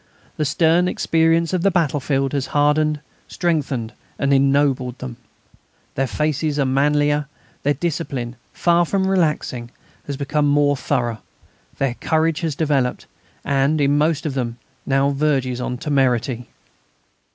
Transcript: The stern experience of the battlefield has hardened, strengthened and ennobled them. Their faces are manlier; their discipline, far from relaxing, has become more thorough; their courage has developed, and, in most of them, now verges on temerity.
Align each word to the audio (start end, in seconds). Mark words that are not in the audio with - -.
The 0.37 0.45
stern 0.45 0.87
experience 0.87 1.53
of 1.53 1.61
the 1.61 1.69
battlefield 1.69 2.33
has 2.33 2.47
hardened, 2.57 3.01
strengthened 3.27 3.93
and 4.17 4.33
ennobled 4.33 4.97
them. 4.97 5.17
Their 5.93 6.07
faces 6.07 6.57
are 6.57 6.65
manlier; 6.65 7.27
their 7.61 7.75
discipline, 7.75 8.35
far 8.51 8.83
from 8.83 9.05
relaxing, 9.05 9.69
has 10.07 10.17
become 10.17 10.47
more 10.47 10.75
thorough; 10.75 11.19
their 11.77 11.93
courage 12.01 12.41
has 12.41 12.55
developed, 12.55 13.05
and, 13.45 13.79
in 13.79 13.95
most 13.95 14.25
of 14.25 14.33
them, 14.33 14.57
now 14.87 15.11
verges 15.11 15.61
on 15.61 15.77
temerity. 15.77 16.47